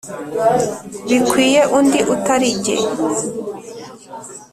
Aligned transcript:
Bikwiye 1.09 1.61
undi 1.77 1.99
utali 2.13 2.49
jye 2.63 2.75